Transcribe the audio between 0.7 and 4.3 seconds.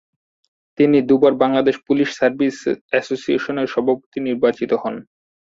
তিনি দু’বার Bangladesh police service অ্যাসোসিয়েশনের সভাপতি